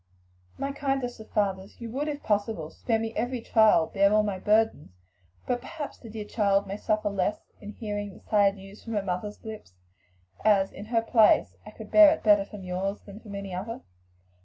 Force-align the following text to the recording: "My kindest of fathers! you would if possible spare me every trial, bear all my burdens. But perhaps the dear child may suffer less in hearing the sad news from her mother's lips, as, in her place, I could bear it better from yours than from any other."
"My 0.57 0.71
kindest 0.71 1.19
of 1.19 1.29
fathers! 1.29 1.79
you 1.79 1.91
would 1.91 2.07
if 2.07 2.23
possible 2.23 2.71
spare 2.71 2.97
me 2.97 3.13
every 3.15 3.39
trial, 3.39 3.85
bear 3.85 4.11
all 4.11 4.23
my 4.23 4.39
burdens. 4.39 4.97
But 5.45 5.61
perhaps 5.61 5.99
the 5.99 6.09
dear 6.09 6.25
child 6.25 6.65
may 6.65 6.77
suffer 6.77 7.07
less 7.11 7.51
in 7.59 7.73
hearing 7.73 8.15
the 8.15 8.23
sad 8.27 8.55
news 8.55 8.83
from 8.83 8.93
her 8.93 9.03
mother's 9.03 9.45
lips, 9.45 9.73
as, 10.43 10.71
in 10.71 10.85
her 10.85 11.03
place, 11.03 11.55
I 11.67 11.69
could 11.69 11.91
bear 11.91 12.11
it 12.15 12.23
better 12.23 12.45
from 12.45 12.63
yours 12.63 13.01
than 13.01 13.19
from 13.19 13.35
any 13.35 13.53
other." 13.53 13.81